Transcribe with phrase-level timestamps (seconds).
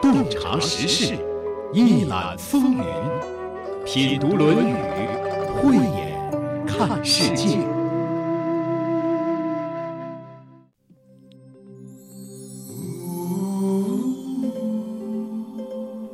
[0.00, 1.18] 洞察时事，
[1.72, 2.84] 一览风云，
[3.84, 4.72] 品读《论语》，
[5.60, 7.58] 慧眼看世界。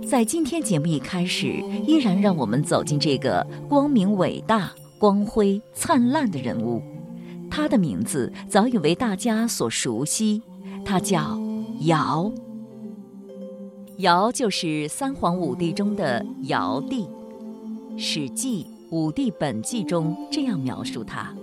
[0.09, 1.47] 在今天节目一开始，
[1.87, 6.83] 依然让我们走进这个光明伟大、光辉灿烂的人物。
[7.51, 10.43] 他的名字早已为大家所熟悉，
[10.85, 11.39] 他叫
[11.81, 12.33] 尧。
[13.99, 17.05] 尧就是三皇五帝中的尧帝，
[17.99, 21.35] 《史记·五帝本纪》中这样描述他：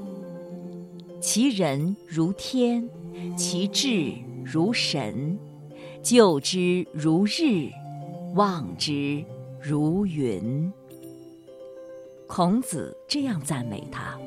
[1.19, 2.87] 其人如天，
[3.35, 4.13] 其志
[4.45, 5.37] 如神，
[6.03, 7.71] 就之如日，
[8.35, 9.25] 望之
[9.59, 10.71] 如云。
[12.27, 14.19] 孔子这样赞美他：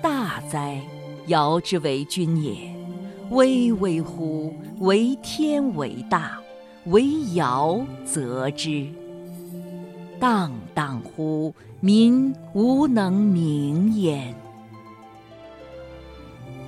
[0.00, 0.80] 大哉，
[1.26, 2.73] 尧之为君也！
[3.30, 6.38] 巍巍乎，为天为大！
[6.86, 8.86] 为尧则之，
[10.20, 14.34] 荡荡乎民无能名焉。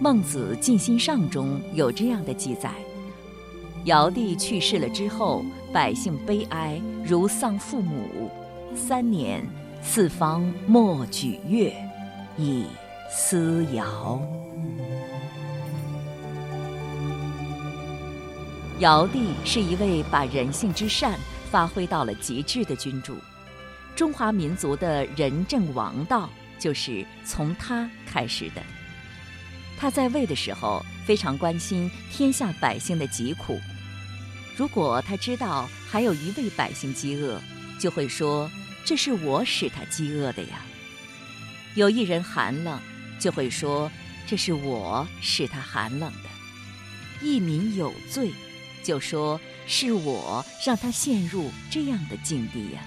[0.01, 2.71] 孟子尽心上中有这样的记载：
[3.84, 8.31] 尧帝去世了之后，百姓悲哀如丧父母，
[8.75, 9.47] 三年
[9.83, 11.71] 四方莫举乐，
[12.39, 12.65] 以
[13.11, 14.19] 思尧。
[18.81, 21.19] 尧帝是一位把人性之善
[21.51, 23.17] 发挥到了极致的君主，
[23.95, 28.63] 中华民族的仁政王道就是从他开始的。
[29.79, 33.59] 他在位的时候非常关心天下百姓的疾苦，
[34.59, 37.41] 如果他知道还有一位百姓饥饿，
[37.79, 38.51] 就会说
[38.85, 40.61] ：“这是我使他饥饿的呀。”
[41.77, 42.79] 有一人寒冷，
[43.19, 43.91] 就会说
[44.27, 46.29] ：“这是我使他寒冷的。”
[47.27, 48.31] 一民有罪。
[48.87, 52.81] 就说是我让他陷入这样的境地呀。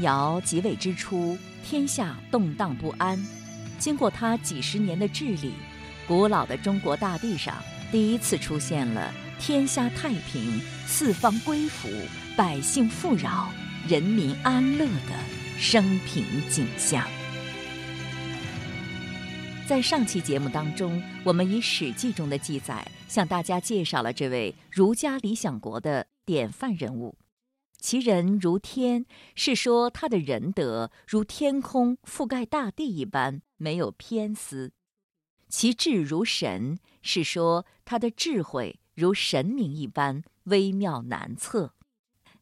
[0.00, 3.24] 尧即位之初，天下动荡不安。
[3.78, 5.52] 经过他几十年的治理，
[6.08, 7.62] 古老的中国大地上
[7.92, 11.88] 第一次出现了天下太平、四方归服、
[12.36, 13.48] 百姓富饶、
[13.86, 15.14] 人民安乐的
[15.56, 17.06] 生平景象。
[19.68, 22.86] 在上期节目当中，我们以《史记》中的记载。
[23.08, 27.14] 向大家介绍了这位儒家理想国的典范人物，
[27.78, 34.70] 其人如天，是说他的仁德如天空覆盖大地一般没有偏私；
[35.50, 41.74] 其智如神，是说他的智慧如神明一般微妙难测。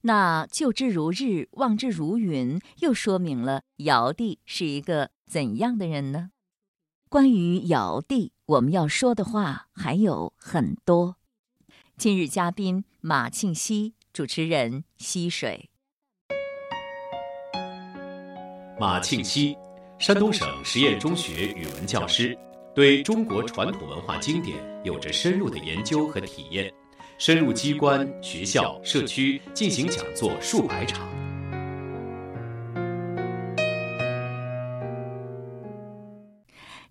[0.02, 6.30] 那就之如日，望之如云，又说明了尧帝是一个怎样的人呢？
[7.10, 8.30] 关于尧帝。
[8.46, 11.16] 我们要说的话还有很多。
[11.96, 15.68] 今日嘉宾马庆西，主持人溪水。
[18.78, 19.56] 马庆西，
[19.98, 22.38] 山东省实验中学语文教师，
[22.76, 26.72] 对中国传统文化经典有着深入的研究和体验，
[27.18, 31.08] 深入机关、学校、社区进行讲座数百场。《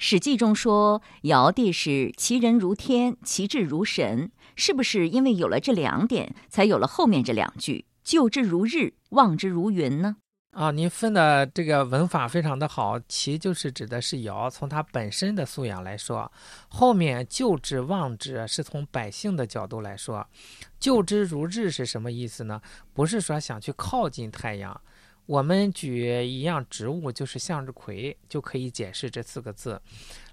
[0.02, 10.16] 史记》中说，尧帝是其人如天，其志如神，是不是因为有了这两点，才有了后面这两句“就之如日，望之如云”呢？
[10.52, 16.32] 啊，您分的这个文法非常的好，其就是指的是尧，从他本身的素养来说；
[16.70, 20.26] 后面“就之望之”是从百姓的角度来说
[20.80, 22.62] ，“就之如日”是什么意思呢？
[22.94, 24.80] 不是说想去靠近太阳。
[25.30, 29.80] 我们举一样植物，就是向日葵，就可以解释这四个字。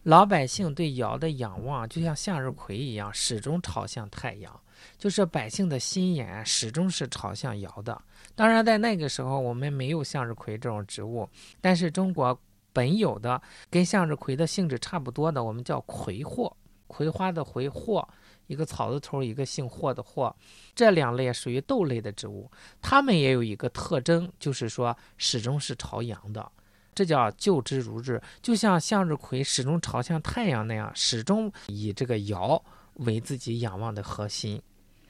[0.04, 4.58] 老百姓对尧的仰望，就像向日葵一样，始终朝向太阳，
[4.96, 8.00] 就是百姓的心眼始终是朝向尧的。
[8.34, 11.28] 当然，在那个时候，我们没有向日葵这种植物，
[11.60, 12.40] 但是中国
[12.72, 18.08] 本有的跟向日葵的性质差不多的，我们叫葵货，葵花的葵货。
[18.46, 20.34] 一个草字头，一个姓霍的霍，
[20.74, 22.50] 这两类属于豆类的植物，
[22.80, 26.52] 它们也有一个特征，就是说始终是朝阳的，
[26.94, 32.62] 这叫就之如日，就像向日葵始终朝向太阳那样，始终以这个尧
[32.94, 34.62] 为自己仰望的核心。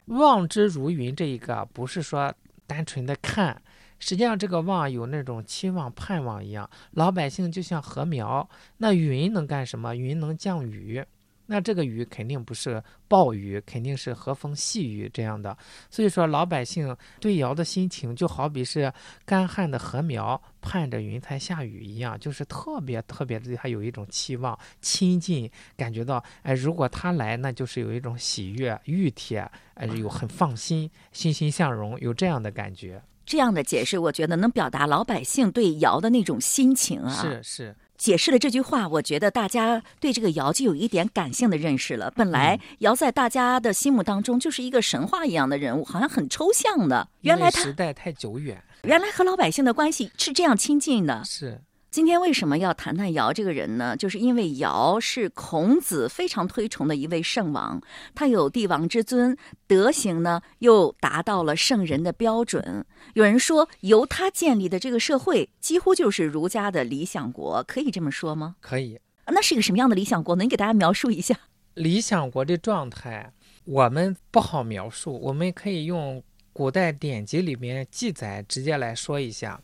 [0.06, 2.32] 望之如云，这一个不是说
[2.66, 3.60] 单纯的看，
[3.98, 6.68] 实际上这个望有那种期望、盼望一样。
[6.92, 8.48] 老百姓就像禾苗，
[8.78, 9.94] 那云能干什么？
[9.94, 11.04] 云能降雨。
[11.46, 15.56] 那这个雨肯定不是暴雨，肯定是和风细雨这样的。
[15.88, 18.92] 所以说，老百姓对尧的心情就好比是
[19.24, 33.00] 干旱的禾苗盼着云彩下雨一样，就是特别特别对，他有一种期望、亲近，感觉到哎，如果他来，那就是有一种喜悦、熨帖，哎，有很放心、欣欣向荣，有这样的感觉。
[33.24, 37.12] 这样的解释，我觉得能表达老百姓对尧的那种心情啊。
[37.12, 37.76] 是是。
[37.96, 42.10] 解释了这句话，我觉得大家对这个尧就有一点感性的认识了。
[42.10, 47.08] 本来尧在大家的心目当中就是一个神话一样的人物，好像很抽象的。
[47.22, 51.22] 原来他时代太久远，原来和老百姓的关系是这样亲近的。
[51.24, 51.60] 是。
[51.96, 53.96] 今天为什么要谈谈尧这个人呢？
[53.96, 57.80] 就是因为尧是孔子非常推崇的一位圣王，
[58.14, 59.34] 他有帝王之尊，
[59.66, 62.84] 德行呢又达到了圣人的标准。
[63.14, 68.56] 有人说，由他建立的这个社会几乎就是儒家的理想国，可以这么说吗？
[68.60, 69.00] 可以。
[69.28, 70.36] 那是一个什么样的理想国？
[70.36, 71.34] 能给大家描述一下？
[71.72, 73.32] 理想国的状态，
[73.64, 76.22] 我们不好描述，我们可以用
[76.52, 79.58] 古代典籍里面记载直接来说一下。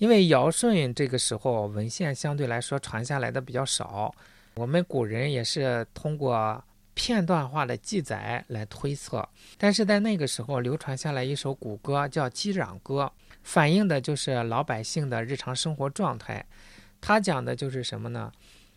[0.00, 4.10] 因为尧舜这个时候文献相对来说传下来的比较少，
[4.54, 6.64] 我们古人也是通过
[6.94, 9.28] 片段化的记载来推测。
[9.58, 13.02] 但是在那个时候流传下来一首古歌叫《鸡壤歌》，
[13.42, 16.42] 反映的就是老百姓的日常生活状态。
[16.98, 18.32] 他讲的就是什么呢？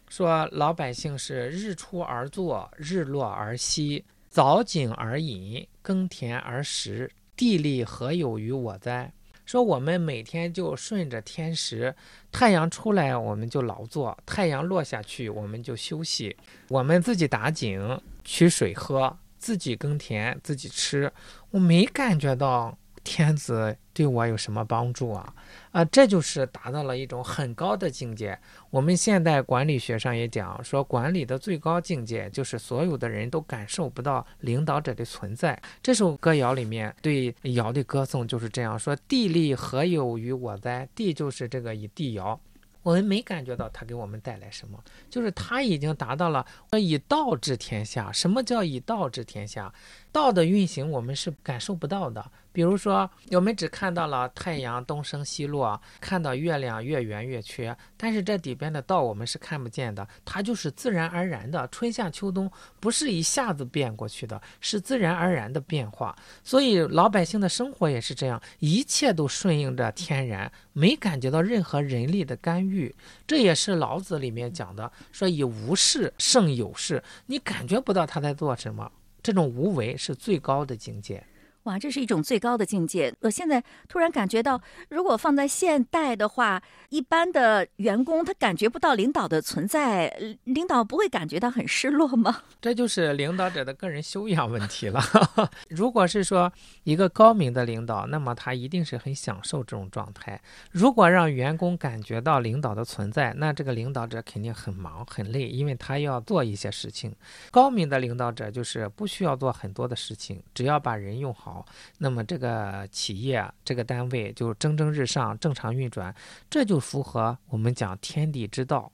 [0.10, 9.14] 说老百姓是日出而作，日落而息，早井而饮，耕田而食，地利何有于我哉？
[9.46, 11.94] 说我们每天就顺着天时，
[12.32, 16.36] 太阳出来我们就劳作，太阳落下去我们就休息。
[16.70, 21.12] 我们自己打井取水喝，自己耕田自己吃，
[21.52, 22.78] 我没感觉到。
[23.04, 25.34] 天子对我有什么帮助啊？
[25.72, 28.38] 啊，这就是达到了一种很高的境界。
[28.70, 35.62] 我们现代管理学上也讲说，管理的最高境界就是所有的人都感受不到领导者的存在。
[35.82, 42.40] 这首歌谣里面对尧的歌颂就是这样说：“地利何有于我哉？”地就是这个以地尧。
[42.82, 44.78] 我们没感觉到他给我们带来什么，
[45.10, 48.12] 就是他已经达到了以道治天下。
[48.12, 49.74] 什么叫以道治天下？
[50.12, 52.30] 道的运行我们是感受不到的。
[52.54, 60.08] 比如说，我们只看到了太阳东升西落，看到月亮越圆越缺，但是这里边的道我们是看不见的。
[60.24, 66.16] 它就是自然而然的，春夏秋冬不是一下子变过去的，是自然而然的变化。
[66.44, 72.96] 所以老百姓的生活也是这样，一切都顺应着天然，没感觉到任何人力的干预。
[73.26, 78.92] 这也是老子里面讲的，说以无事胜有事，你感觉不到他在做什么，
[79.24, 81.26] 这种无为是最高的境界。
[81.64, 83.14] 哇，这是一种最高的境界。
[83.22, 90.10] 我现在突然感觉到，如果放在现代的话，一般的员工他感觉不到领导的存在，
[90.44, 92.42] 领导不会感觉到很失落吗？
[92.60, 95.02] 这就是领导者的个人修养问题了。
[95.70, 96.52] 如果是说
[96.84, 100.42] 一个高明的领导，那么他一定是很享受这种状态。
[100.70, 107.16] 如果让员工感觉到领导的存在，那这个领导者肯定很忙很累，因为他要做一些事情。
[107.52, 111.53] 高明的领导者就是不需要做很多的事情，只要把人用好。
[111.54, 111.66] 好
[112.00, 116.14] 那么这个企业、这个单位就蒸蒸日上、正常运转，
[116.50, 118.92] 这就符合我们讲天地之道。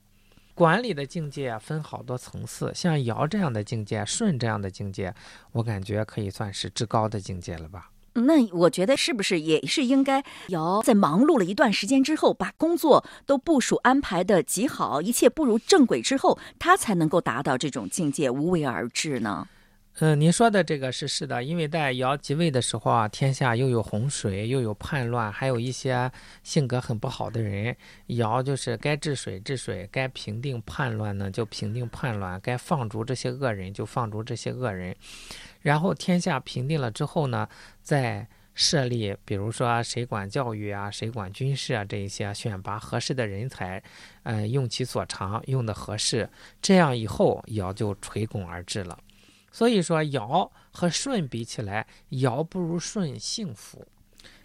[0.53, 5.13] 管理的境界分好多层次，像尧这样的境界、舜这样的境界，
[5.53, 7.91] 我感觉可以算是至高的境界了吧？
[8.13, 19.47] 那我觉得是不是也是应该尧在忙碌了一段时间之后，把工作都部署安排的极好，一切步入正轨之后，他才能够达到这种境界，无为而治呢？
[19.95, 26.09] 嗯，您说的这个是是的，因为在尧即位的时候啊，天下又有洪水，又有叛乱，还有一些
[26.41, 27.75] 性格很不好的人。
[28.05, 34.95] 尧就是该治水治水，该平定叛乱呢就平定叛乱，该放逐这些恶人就放逐这些恶人。
[35.61, 37.49] 然后天下平定了之后呢，
[37.81, 43.83] 再设立，比如说谁管教育啊，谁管军事啊，这一些选拔合适的人才，
[44.23, 46.29] 嗯，用其所长，用的合适，
[46.61, 48.97] 这样以后尧就垂拱而治了。
[49.51, 53.87] 所以说，尧和舜比起来，尧不如舜幸福。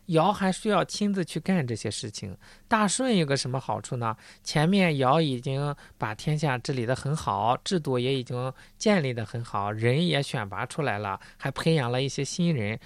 [0.07, 2.37] 尧还需要亲自去干这些事情。
[2.69, 4.17] 大舜有个什么好处呢？
[4.43, 12.79] 前面尧已经把天下治理得很好，制度也已经建立得很好，人也选拔出来了，还培养了一些新人。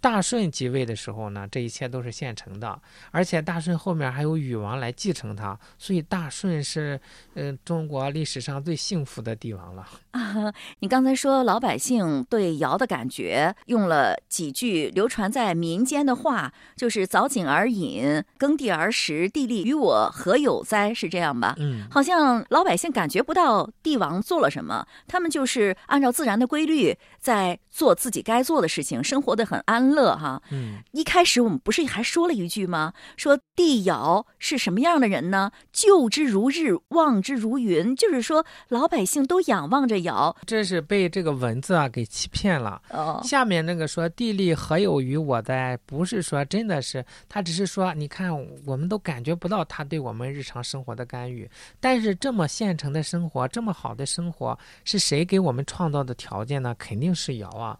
[0.00, 7.00] 大舜即位的时候呢，这一切都是现成的，而且大舜后面还有禹王来继承他，所以大舜是
[7.34, 9.86] 嗯中国历史上最幸福的帝王了。
[10.12, 16.52] 啊， 你刚才说老百姓对尧的感觉，用了几句流传在民间的话。
[16.76, 20.92] 就是凿井而饮，耕地而食，地利与我何有哉？
[20.94, 21.54] 是这样吧？
[21.58, 30.40] 嗯，好像老百姓感觉不到帝王做了什么，他们就是按照自然的规律在做自己该做的事情，生活的很安乐哈。
[30.50, 32.92] 嗯，一开始我们不是还说了一句吗？
[33.16, 35.50] 说帝尧是什么样的人呢？
[35.72, 40.36] 就之如日，望之如云，就是说老百姓都仰望着尧。
[40.46, 42.80] 这是被这个文字啊给欺骗了。
[42.90, 45.78] 哦，下面那个说地利何有于我哉？
[45.86, 48.32] 不是说真的是，他只是说，你看
[48.64, 51.50] 我们都感觉不到他对我们日常生活的干预。
[51.80, 56.72] 但是这么现成的生活，这么好的生活，是谁给我们创造的条件呢？
[56.78, 57.76] 肯定是尧啊。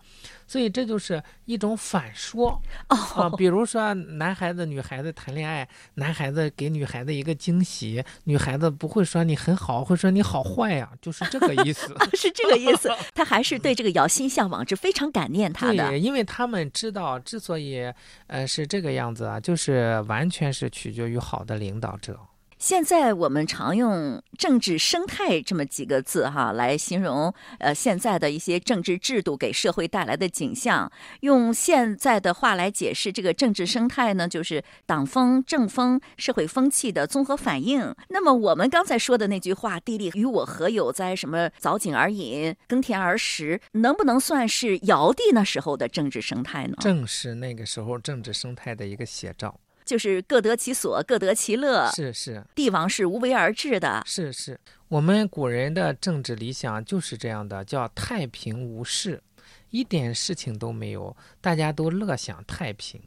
[0.47, 11.95] 所以这就是一种反说啊、哦，比如说男孩子、女孩子谈恋爱，男孩子给女孩子一个惊喜，女孩子不会说你很好，会说你好坏呀、就是这个意思。
[12.15, 12.91] 是这个意思。
[13.15, 15.89] 他还是对这个姚心向往之，非常感念他的。
[15.89, 17.93] 对，因为他们知道，之所以
[18.27, 22.19] 呃是这个样子啊，就是完全是取决于好的领导者。
[22.59, 30.91] 现在我们常用“政治生态”这么几个字哈来形容呃现在的一些政治制度给社会带来的景象。
[31.21, 37.95] 用现在的话来解释这个政治生态呢，就是党风、政风、社会风气的综合反应。
[38.09, 46.75] 那么我们刚才说的那句话“地利与我何有哉”，什么早井而饮、耕田而食，能不能算是尧帝那时候的政治生态呢？
[46.81, 49.61] 正是那个时候政治生态的一个写照。
[49.85, 51.91] 就是各得其所，各得其乐。
[51.91, 54.03] 是是，帝王是无为而治的。
[54.07, 59.23] 是是，我们古人的政治理想就是这样的，叫太平无事，
[59.71, 63.01] 一点事情都没有，大家都乐享太平。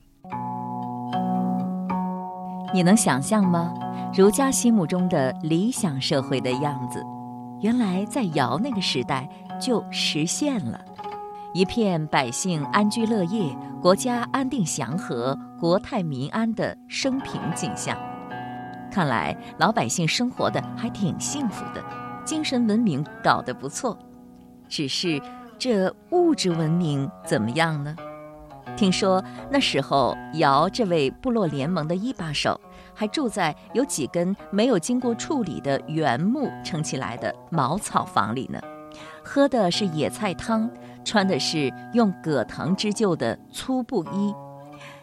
[2.73, 3.73] 你能想象吗？
[4.15, 7.01] 儒家心目中的理想社会的样子，
[7.61, 9.27] 原来在尧那个时代
[9.59, 10.79] 就实现了，
[11.53, 15.37] 一片百姓安居乐业，国家安定祥和。
[15.59, 17.97] 国泰民安的生平景象，
[18.91, 21.83] 看来老百姓生活的还挺幸福的，
[22.23, 23.97] 精神文明搞得不错。
[24.69, 25.19] 只是
[25.57, 27.95] 这物质文明怎么样呢？
[28.75, 32.61] 听说那时候尧这位部落联盟的一把手，
[32.93, 38.61] 还住在有几根没有经过处理的原木撑起来的茅草房里呢，
[39.23, 40.69] 喝的是野菜汤，
[41.07, 44.35] 穿的是用葛藤织就的粗布衣。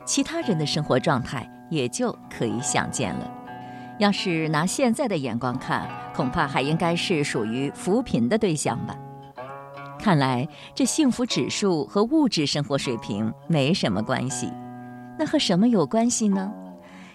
[0.05, 3.31] 其他人的生活状态也就可以想见了。
[3.99, 8.95] 要是拿现在的眼光看，恐怕还应该是属于扶贫的对象吧。
[9.99, 14.53] 看来这幸福指数和物质生活水平没什么关系，
[15.19, 16.53] 那和什么有关系呢？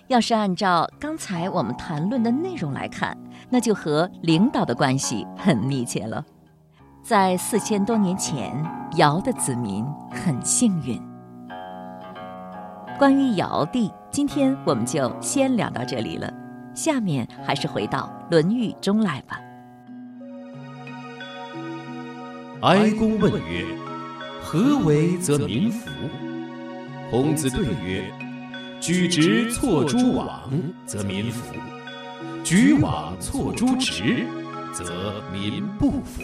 [0.08, 3.16] 要是按照刚才我们谈论的内容来看，
[3.52, 6.26] 那就和领导的关系很密切了。
[7.02, 8.54] 在四千多年前，
[8.98, 11.02] 尧的子民很幸运。
[13.00, 16.32] 关于尧帝，今天我们就先聊到这里了。
[16.76, 19.40] 下面还是回到《论语》中来吧。
[22.62, 23.66] 哀公问曰
[24.44, 25.90] ：“何为则民服？”
[27.10, 28.04] 孔子对曰
[28.80, 30.52] ：“举直错诸枉，
[30.86, 31.56] 则民服；
[32.44, 34.26] 举枉错诸直，
[34.74, 36.22] 则民不服。”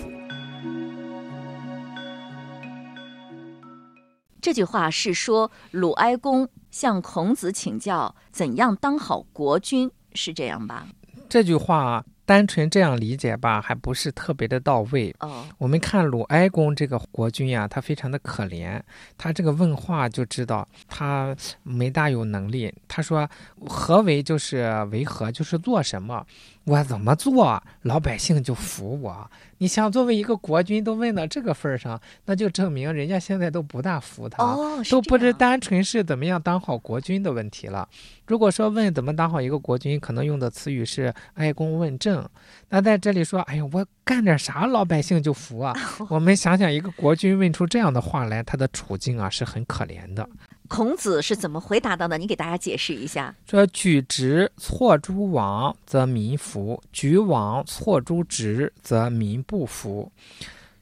[4.46, 10.86] 这句话是说鲁哀公向孔子请教怎样当好国君，是这样吧？
[11.28, 15.12] 这句话单纯这样理解吧，还不是特别的到位。
[15.22, 18.78] 哦，我们看鲁哀公这个国君呀、他非常的可怜，
[19.18, 22.74] 他这个问话就知道他没大有能力。
[22.90, 23.26] 他说
[23.66, 26.26] ：“何为就是为何，就是做什么，
[26.66, 29.32] 我怎么做，老百姓就服我。
[29.60, 34.44] 你想作为一个国君都问到这个份儿上，那就证明人家现在都不大服他。
[34.44, 37.88] 哦，都不是单纯是怎么样当好国君的问题了。
[38.28, 42.28] 如果说问怎么当好一个国君，可能用的词语是哀公问政。
[42.70, 45.74] 那在这里说，哎呀，我干点啥老百姓就服啊？
[46.10, 50.28] 我们想想，一个国君问出这样的话来，他的处境啊是很可怜的。
[50.68, 52.18] 孔子是怎么回答的呢？
[52.18, 53.34] 你给大家解释一下。
[53.48, 60.12] 说举直错诸枉，则民服；举枉错诸直，则民不服。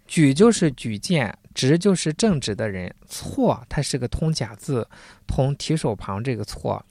[0.07, 4.87] 举就是举荐，直就是正直的人，错它是个通假字，
[5.27, 6.83] 同提手旁这个错。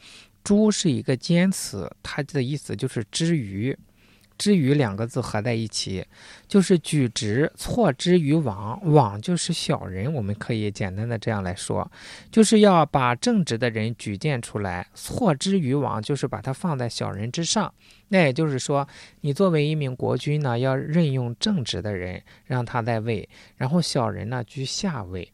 [0.44, 3.76] 诸是一个尖词，它的意思就是之于。
[4.38, 6.04] 之于两个字合在一起，
[6.48, 11.90] 就是举直错之于枉，枉就是小人，我们可以简单的这样来说。
[12.30, 17.72] 就是要把正直的人举荐出来，错之于枉，就是把他放在小人之上。
[18.08, 18.86] 那也就是说，
[19.22, 25.32] 你作为一名国君呢，要任用正直的人，让他在位，然后小人呢居下位。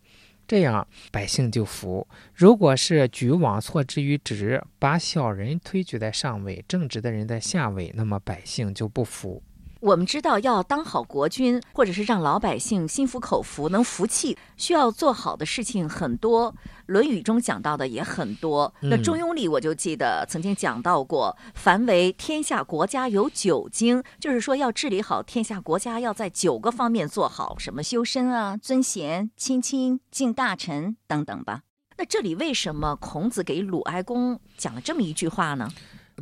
[0.49, 2.09] 这样百姓就服。
[2.35, 9.43] 如果是举往错之于直，把小人推举在上位，正直的人在下位，那么百姓就不服。
[9.81, 16.53] 我们知道，要当好国君，或者是让老百姓心服口服、能服气，需要做好的事情很多。
[16.87, 18.75] 《论语》中讲到的也很多。
[18.81, 31.61] 那《中庸》里我就记得曾经讲到过：“凡为天下国家有九经”，就是说要治理好天下国家，要在九个方面做好，什么修身啊、尊贤、亲亲、敬大臣等等吧。
[31.97, 35.69] 那这里为什么孔子给鲁哀公讲了这么一句话呢？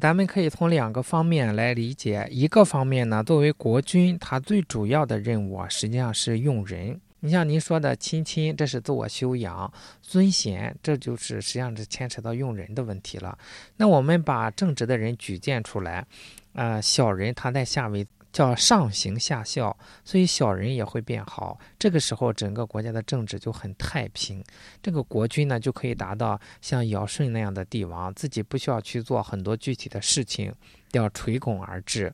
[0.00, 2.26] 咱们可以从两个方面来理解。
[2.30, 7.00] 一个方面呢，作为国君，他最主要的任务啊，实际上是用人。
[7.20, 9.70] 你像您说的亲亲，这是自我修养；
[10.02, 13.36] 尊贤，这就是实际上是牵扯到用人的问题了。
[13.76, 16.06] 那我们把正直的人举荐出来，
[16.52, 18.06] 呃，小人他在下位。
[18.36, 19.74] 叫上行下效，
[20.04, 21.58] 所以小人也会变好。
[21.78, 24.44] 这个时候，整个国家的政治就很太平。
[24.82, 30.52] 这个国君呢，就可以达到像尧舜那样的帝王，自己不需要去做很多具体的事情，
[30.92, 32.12] 要垂拱而治。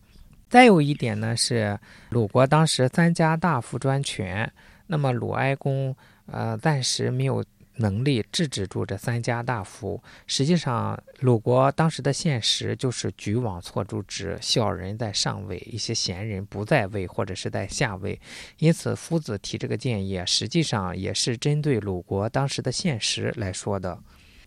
[0.49, 1.76] 再有一点呢，是
[2.11, 4.49] 鲁国当时三家大夫专权，
[4.87, 5.93] 那么鲁哀公
[6.26, 7.45] 呃暂时没有。
[7.76, 10.02] 能力制止住这三家大夫。
[10.26, 18.21] 实际上，鲁国当时的现实就是举往错诸直，小人在上位，一些贤人不在位或者是在下位。
[18.59, 23.99] 因此，夫子提这个建议，实际上也是针对鲁国当时的现实来说的。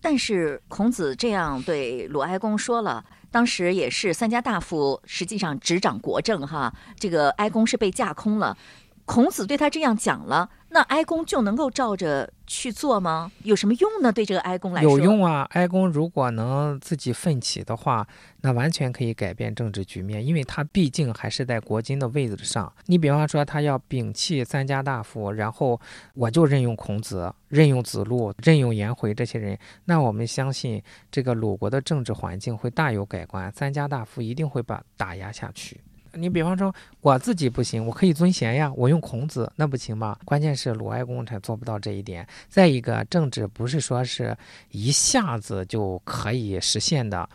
[0.01, 8.55] 但是，孔子这样对鲁哀公说了，当时也是三家大夫实际上执掌国政，哈，这个哀公是被架空了。
[9.05, 13.31] 孔子对他这样讲了，那哀公就能够照着去做吗？
[13.43, 14.11] 有什么用呢？
[14.11, 15.47] 对这个哀公来说，有用啊！
[15.51, 18.05] 哀公如果能自己奋起的话，
[18.41, 22.73] 那完全可以改变政治局面，因为他毕竟还是在国君的位子上。
[22.87, 25.79] 你比方说，他要摒弃三家大夫，然后
[26.15, 30.81] 我就任用孔子、任用子路、任用颜回这些人，那我们相信
[31.11, 35.79] 这个鲁国的政治环境会大有改观，三家大夫一定会把打压下去。
[36.15, 40.17] 你比方说，我自己不行，我可以尊贤呀，我用孔子，那不行吗？
[40.23, 42.25] 关键是鲁哀公他做不到这一点。
[42.47, 44.35] 再一个，政治不是说是
[44.71, 47.27] 一下子就可以实现的。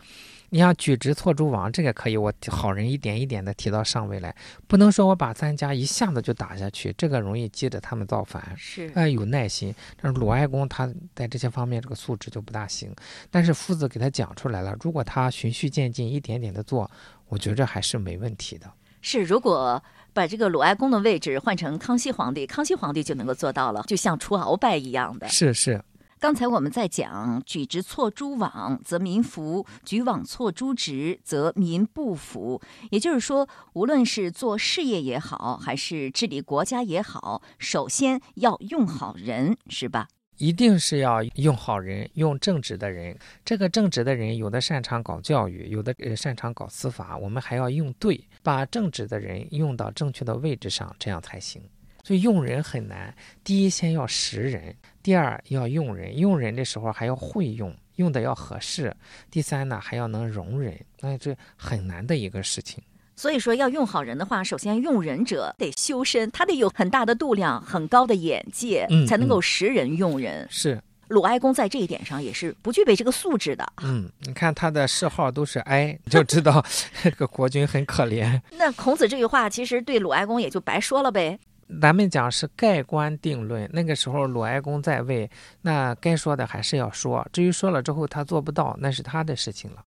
[0.53, 4.35] 你像举直错诸枉，这个可以，我好人一点一点的提到上位来，
[4.67, 8.53] 不能说我把三家一下子就打下去，这个容易激着他们造反。
[8.57, 9.73] 是，哎，有耐心。
[10.01, 12.93] 但是鲁哀公他在这些方面这个素质就不大行。
[13.29, 16.89] 但是夫子给他讲出来了，如果他循序渐进，一点点的做。
[17.29, 18.69] 我觉着还是没问题的。
[19.01, 19.83] 是，如果
[20.13, 25.27] 把这个鲁哀公的位置换成康熙皇帝，康熙皇帝就能够做到了，就像除鳌拜一样的。
[25.27, 25.83] 是是。
[26.19, 32.61] 刚才我们在讲，举直错诸枉，则民服；举枉错诸直，则民不服。
[32.91, 40.09] 也就是说，无论是做事业也好，还是治理国家也好，首先要用好人，是吧？
[40.37, 43.17] 一定是要用好人，用正直的人。
[43.43, 47.17] 这个正直的人，有的擅长搞教育，有的呃擅长搞司法。
[47.17, 51.61] 我们还要用对，把正直的人用到正确的位置上，这样才行。
[52.03, 53.13] 所以用人很难。
[53.43, 54.73] 第一，先要识人；
[55.03, 56.17] 第二，要用人。
[56.17, 58.91] 用人的时候还要会用，用的要合适。
[59.29, 60.79] 第三呢，还要能容人。
[60.99, 62.83] 那这很难的一个事情。
[63.15, 70.47] 所以说，要用好人的话，首先用人者得修身，他得有很大的度量、很高的眼界，才能够识人用人。
[70.49, 73.73] 是鲁哀公在这一点上也是不具备这个素质的。
[73.83, 76.65] 嗯，你看他的谥号都是哀， 就知道
[77.03, 78.41] 这个国君很可怜。
[78.57, 81.37] 那孔子这句话其实对鲁哀公也就白说了呗。
[81.81, 85.29] 咱们讲是盖棺定论，那个时候鲁哀公在位，
[85.61, 87.25] 那该说的还是要说。
[87.31, 89.83] 至于说了之后他做不到，那是他的事情了。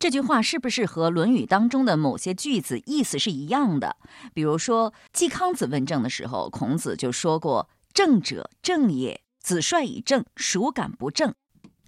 [0.00, 3.96] 这句话是不是和《论语》当中的某些句子意思是一样的？
[4.32, 11.34] 比如说，季康子问政的时候，孔子就说过：“政者正也，子帅以正，孰敢不正？”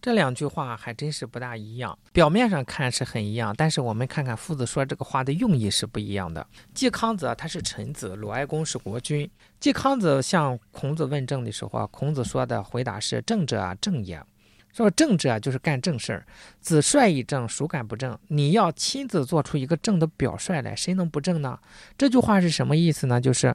[0.00, 1.98] 这两句话还真是不大一样。
[2.10, 6.46] 表面上看是很一样，但是我们看看夫子说这个话的用意是不一样的。
[6.72, 9.30] 季康子他是臣子，鲁哀公是国君。
[9.58, 14.18] 季康子向孔子问政的时候啊，孔子说的回答是：“正者啊，正也。”
[14.72, 16.26] 说正者，就是干正事儿。
[16.60, 18.18] 子帅以正，孰敢不正？
[18.28, 21.58] 你要亲自做出一个正的表率来，谁能不正呢？
[21.98, 23.20] 这句话是什么意思呢？
[23.20, 23.54] 就是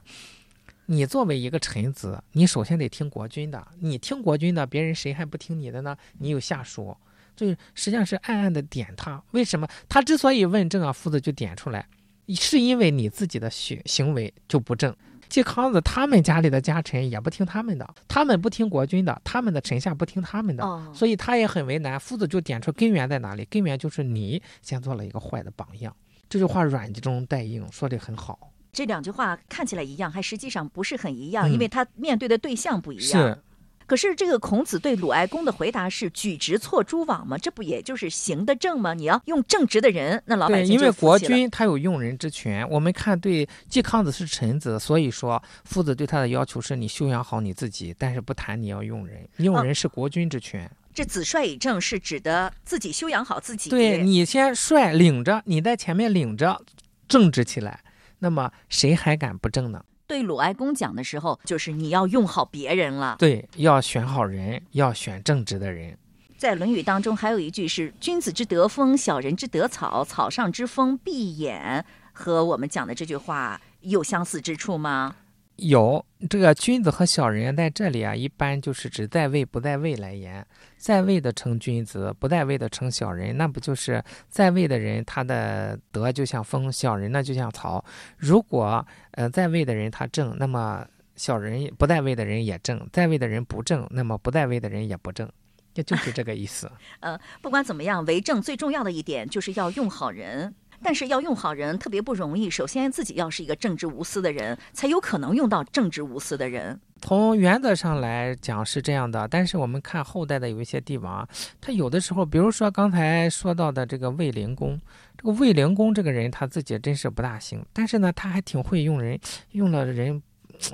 [0.86, 3.66] 你作为一个臣子，你首先得听国君的。
[3.80, 5.96] 你听国君的，别人谁还不听你的呢？
[6.18, 6.96] 你有下属，
[7.34, 9.22] 就实际上是暗暗的点他。
[9.32, 10.92] 为什么他之所以问政啊？
[10.92, 11.86] 夫子就点出来，
[12.28, 14.94] 是因为你自己的行行为就不正。
[15.28, 21.98] 季康子他们家里的家臣也不听他们的，他们不听国君的，他们的臣下不听他们的，所以他也很为难。
[21.98, 23.44] 夫子就点出根源在哪里？
[23.46, 25.94] 根源就是你先做了一个坏的榜样。
[26.28, 28.52] 这句话软中带硬，说的很好。
[28.76, 33.06] 这两句话看起来一样，还实际上不是很一样，因为他面对的对象不一样。
[33.06, 33.38] 是。
[33.86, 37.38] 可是这个孔子对鲁哀公的回答是“举直错诸枉”吗？
[37.38, 38.92] 这不也就是行得正吗？
[38.92, 42.68] 你要用正直的人，那老百对，姓因为国君他有用人之权。
[42.68, 50.70] 我们看对季康子是臣子，所以说夫子对他的要求是你修养好你自己，但是不谈你要用人，用哦人是国君之权。
[50.92, 53.70] 这子帅以正是指的自己修养好自己。
[53.70, 56.60] 对你先率领着，你在前面领着，
[57.06, 57.80] 正直起来，
[58.18, 59.84] 那么谁还敢不正呢？
[60.06, 63.16] 对鲁哀公讲的时候，就是你要用好别人了。
[63.18, 65.98] 对，要选好人，要选正直的人。
[66.38, 75.16] 在《论语》当中还有一句是“君子之德风，小人之德草，草上之风必偃”，和我们讲的这句话有相似之处吗？
[75.56, 87.84] 有这个君子和小人在这里啊，一般就是指在位不在位来言，在位的称君子，不在位的称小人，那不就是在位的人他的德就像风，小人呢就像草。
[88.18, 95.26] 如果呃在位的人他正，那么小人不在位的人也正；在位的人不正，那么不在位的人也不正，
[95.74, 96.70] 也就是这个意思。
[97.00, 100.54] 呃，不管怎么样，为政最重要的一点就是要用好人。
[100.82, 106.80] 但是要用好人特别不容易，首先自己要是一个正直无私的人，才有可能用到正直无私的人。
[107.00, 111.28] 从原则上来讲是这样的，但是我们看后代的有一些帝王，
[111.60, 114.80] 他有的时候，比如说刚才说到的这个卫灵公，
[115.16, 119.18] 这个卫灵公这个人他自己真是不大行，但是呢，他还挺会用人，
[119.52, 120.22] 用了人。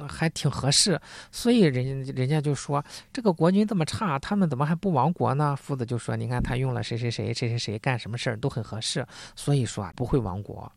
[0.09, 5.57] 还挺合适，所以人家人家就说这个国君这么差，他们怎么还不亡国呢？
[5.57, 10.71] 夫子就说，你看他用了谁谁谁谁谁谁干什么事儿都很合适，所以说啊不会亡国。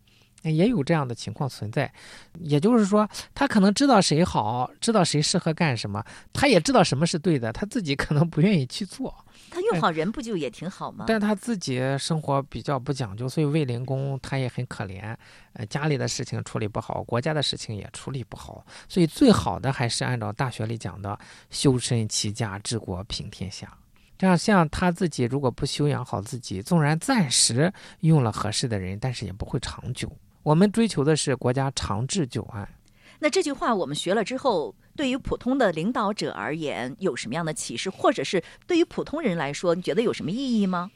[0.54, 1.92] 也有这样的情况存在，
[2.40, 6.04] 也就是说，他可能知道谁好，知道谁适合干什么，
[6.34, 9.16] 他也知道什么是对的，他自己可能不愿意去做，
[9.50, 11.06] 他用好人不就也挺好吗？
[11.08, 15.16] 但他自己生活比较不讲究，所以卫灵公他也很可怜，
[15.54, 21.18] 呃，家里的事情处理不好，国家的事情也处理不好，所以最好的还是按照大学里讲的，
[21.50, 23.72] 修身齐家治国平天下。
[24.18, 30.10] 这样，像他自己如果不修养好自己，纵然暂时用了合适的人，但是也不会长久。
[30.46, 32.70] 我们追求的是国家长治久安。
[33.18, 40.92] 那这句话我们学了之后，对于普通的领导者而言，有什么样的启示，或者是对于普通人来说，你觉得有什么意义吗？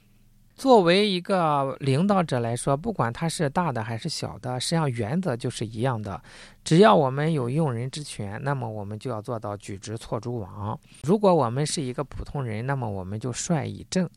[0.53, 6.21] 作为一个领导者来说，不管他是大的还是小的，实际上原则就是一样的。
[6.63, 10.79] 只要我们有用人之权，那么我们就要做到举直错诸枉。
[11.01, 14.07] 如果我们是一个普通人，那么我们就率以正，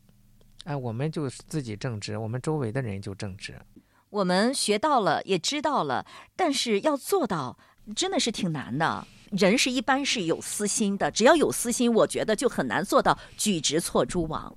[0.65, 3.55] 哎，我们就自己正直，我们周围的人就正直。
[4.13, 7.57] 我们学到了，也知道了，但是要做到，
[7.95, 9.07] 真的是挺难的。
[9.31, 14.55] 人是一般是有私心的，只要有私心，我觉得就很难做到举直错诸枉。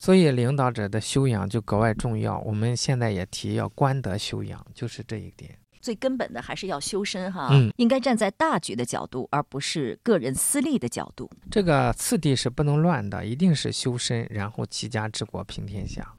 [0.00, 2.40] 所以，领导者的修养就格外重要。
[2.40, 5.56] 我们现在也提要官德修养，就是这一点。
[5.80, 11.30] 最根本的还是要修身哈，嗯应该站在大局的角度，而不是个人私利的角度。
[11.48, 16.12] 这个次第是不能乱的，一定是修身，然后齐家治国平天下。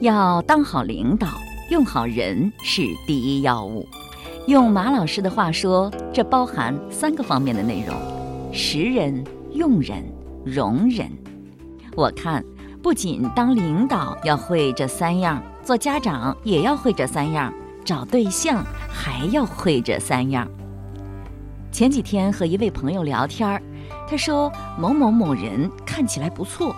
[0.00, 1.26] 要当好领导，
[1.70, 3.88] 用好人是第一要务。
[4.46, 7.96] 用马老师的话说，这包含三个方面的内容：
[8.52, 10.04] 识人、用人、
[10.44, 11.10] 容人。
[11.94, 12.44] 我看，
[12.82, 17.50] 不仅当领导要会这三样，做家长也要会这三样，
[17.82, 20.46] 找对象还要会这三样。
[21.72, 23.62] 前几天和一位朋友聊天，
[24.06, 26.76] 他说某某某人看起来不错。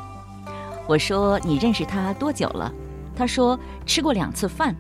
[0.87, 2.73] 我说你认识他多久了？
[3.19, 4.75] 他说吃过两次饭。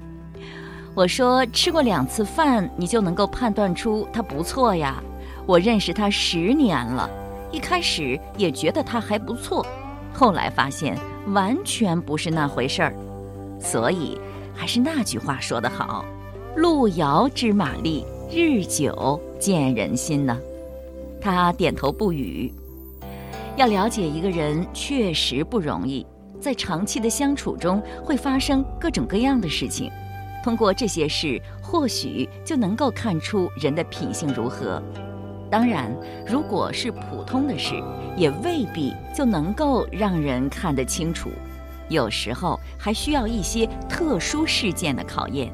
[0.94, 5.02] 我说吃过两次饭，你就能够判断出他不错呀。
[5.44, 7.10] 我认识他十年了，
[7.50, 9.66] 一开始也觉得他还不错，
[10.12, 10.96] 后来发现
[11.28, 12.94] 完全不是那回事儿。
[13.60, 14.18] 所以
[14.54, 16.04] 还是那句话说得好
[16.54, 20.38] ：“路遥知马力，日久见人心”呢。
[21.20, 22.52] 他点头不语。
[23.56, 26.06] 要了解一个人确实不容易，
[26.40, 29.90] 在长期的相处中会发生各种各样的事情。
[30.42, 34.82] 通过这些事，或许就能够看出人的品性如何。
[35.50, 35.94] 当然，
[36.26, 37.74] 如果是普通的事，
[38.16, 41.30] 也未必就能够让人看得清楚。
[41.88, 45.52] 有时候还需要一些特殊事件的考验。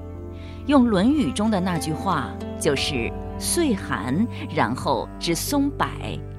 [0.66, 5.86] 用《论语》中的那句话，就是“岁寒，然后知松柏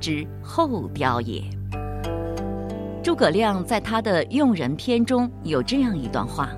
[0.02, 1.44] 之后凋也”。
[3.06, 6.50] 诸葛亮在他的《用人篇》中有这样一段话。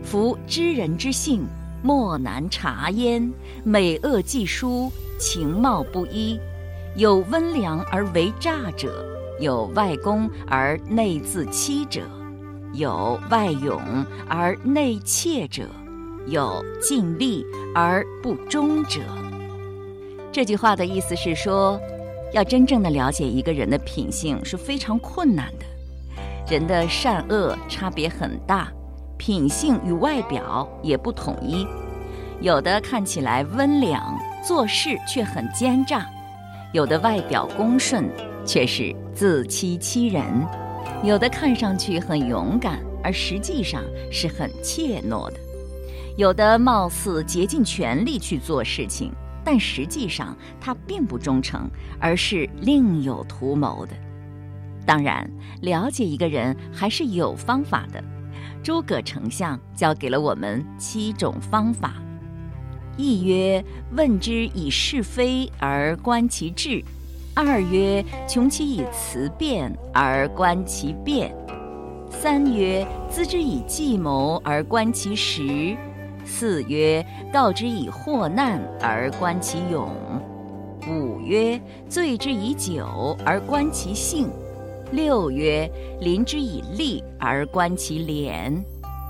[0.00, 1.44] 夫知人之性，
[1.82, 3.28] 莫难察焉。
[3.64, 6.38] 美恶既殊，情貌不一。
[6.94, 9.04] 有温良而为诈者，
[9.40, 12.02] 有外恭而内自欺者，
[12.72, 13.82] 有外勇
[14.28, 15.64] 而内怯者，
[16.28, 19.00] 有尽力而不忠者。
[20.30, 21.76] 这句话的意思是说，
[22.32, 25.66] 要真正的了解一个人的品性是非常困难的。
[26.48, 28.72] 人的善恶差别很大，
[29.16, 31.66] 品性与外表也不统一。
[32.40, 36.00] 有的看起来温良，做事却很奸诈；
[36.72, 38.08] 有的外表恭顺，
[38.46, 40.24] 却是自欺欺人；
[41.04, 45.36] 有的看上去很勇敢，而实际上是很怯懦的；
[46.16, 49.12] 有的貌似竭尽全力去做事情。
[49.44, 53.92] 但实际上，他并不忠诚，而是另有图谋的。
[54.86, 55.30] 当然，
[55.62, 58.02] 了解一个人还是有方法的。
[58.62, 61.94] 诸葛丞相教给了我们七种方法：
[62.96, 66.84] 一曰问之以是非而观其志；
[67.34, 71.30] 二曰穷其以辞辩而观其辩；
[72.10, 75.74] 三曰资之以计谋而观其实。
[76.24, 79.90] 四曰告之以祸难而观其勇，
[80.88, 84.30] 五曰醉之以酒而观其性，
[84.92, 88.64] 六曰临之以利而观其廉，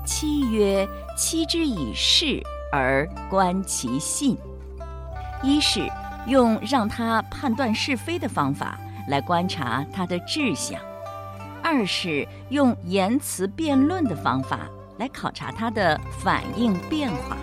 [0.05, 4.37] 七曰欺之以势而观其信。
[5.43, 5.81] 一是
[6.27, 10.79] 用让他判断是非的方法来观察他的志向；
[11.63, 14.69] 二是用言辞辩论的方法。
[15.01, 17.35] 来考察他的反应变化，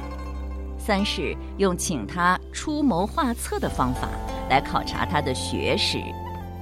[0.78, 4.08] 三是用请他出谋划策的方法
[4.48, 5.98] 来考察他的学识，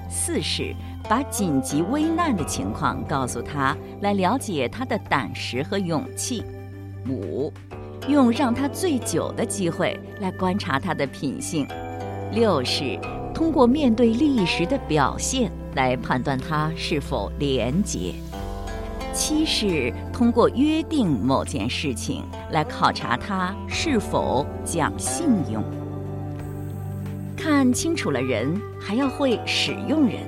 [0.08, 0.74] 四是
[1.06, 6.42] 把紧急危难的情况告诉他，来了解他的胆识和勇气，
[7.06, 7.52] 五
[8.08, 11.68] 用让他醉酒的机会来观察他的品性，
[12.32, 12.98] 六是
[13.34, 18.14] 通过面对利益时的表现来判断他是否廉洁。
[19.16, 25.64] 七是通过约定某件事情来考察他是否讲信用。
[27.34, 30.20] 看清楚了人，还要会使用人。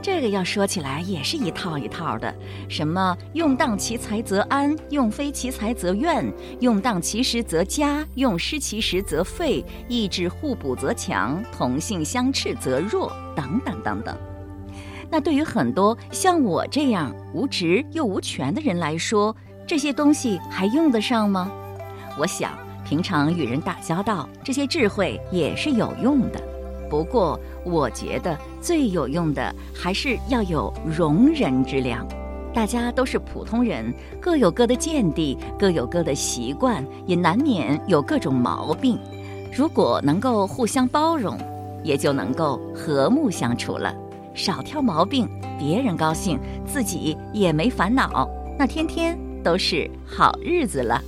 [0.00, 2.32] 这个要说起来也是一套一套的，
[2.68, 6.24] 什么用当其才则安，用非其才则怨，
[6.60, 14.16] 用当其时则加，用失其时则废，意志互补则强，同性相斥则弱，等等等等。
[15.12, 21.52] 那对于很多像我这样无职又无权的人来说，这些东西还用得上吗？
[22.18, 26.40] 我想，平常与人打交道，这些智慧也是有用的。
[26.88, 32.08] 不过，我觉得最有用的还是要有容人之量。
[32.54, 38.98] 大家都是普通人，各有各的见地，各有各的习惯，也难免有各种毛病。
[39.54, 41.38] 如果能够互相包容，
[41.82, 43.94] 也就能够和睦相处了。
[44.34, 51.02] 少挑毛病，别人高兴，自己也没烦恼，那天天都是好日子了。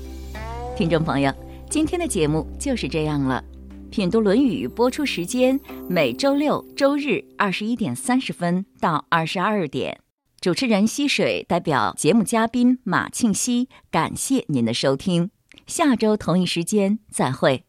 [0.76, 1.32] 听众朋友，
[1.70, 3.42] 今天的节目就是这样了。
[3.90, 10.00] 品读《论语》播出时间每周六周日二十一点三十分到二十二点。
[10.40, 15.30] 主持人溪水代表节目嘉宾马庆西，感谢您的收听。
[15.68, 17.62] 下周同一时间再会。